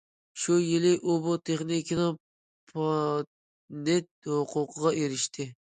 [0.43, 2.17] شۇ يىلى ئۇ بۇ تېخنىكىنىڭ
[2.73, 5.53] پاتېنت ھوقۇقىغا ئېرىشتى.